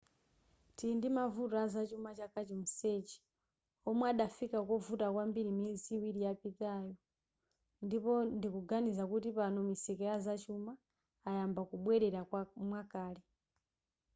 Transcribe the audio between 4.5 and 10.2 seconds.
kovuta kwambiri miyezi iwiri yapitayo ndipo ndikuganiza kuti pano misika ya